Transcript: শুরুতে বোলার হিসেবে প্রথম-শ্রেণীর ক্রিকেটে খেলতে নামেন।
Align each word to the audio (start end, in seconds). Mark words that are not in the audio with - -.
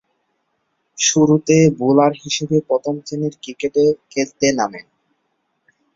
শুরুতে 0.97 1.57
বোলার 1.79 2.13
হিসেবে 2.23 2.57
প্রথম-শ্রেণীর 2.67 3.33
ক্রিকেটে 3.41 3.83
খেলতে 4.11 4.47
নামেন। 4.51 4.85